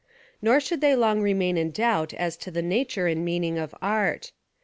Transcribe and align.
Nor 0.41 0.59
should 0.59 0.81
they 0.81 0.95
long 0.95 1.21
remain 1.21 1.57
in 1.59 1.69
doubt 1.69 2.11
as 2.15 2.35
to 2.37 2.49
the 2.49 2.63
na 2.63 2.83
ture 2.89 3.05
and 3.05 3.23
meaning 3.23 3.59
of 3.59 3.75
art. 3.83 4.31